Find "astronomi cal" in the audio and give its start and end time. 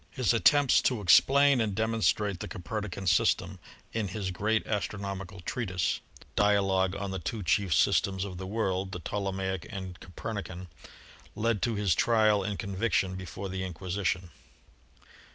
4.65-5.41